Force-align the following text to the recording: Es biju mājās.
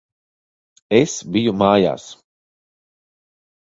Es 1.01 1.15
biju 1.37 1.55
mājās. 1.61 2.09